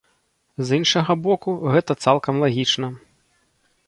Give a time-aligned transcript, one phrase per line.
[0.69, 2.87] З іншага боку, гэта цалкам лагічна.